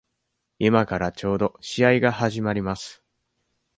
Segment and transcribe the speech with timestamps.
[0.57, 3.03] 今からちょうど試合が始まります。